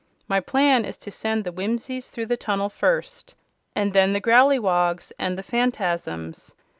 My 0.27 0.39
plan 0.39 0.83
is 0.83 0.97
to 0.97 1.11
send 1.11 1.43
the 1.43 1.51
Whimsies 1.51 2.09
through 2.09 2.25
the 2.25 2.35
tunnel 2.35 2.69
first, 2.69 3.35
and 3.75 3.93
then 3.93 4.13
the 4.13 4.19
Growleywogs 4.19 5.11
and 5.19 5.37
the 5.37 5.43
Phanfasms. 5.43 6.55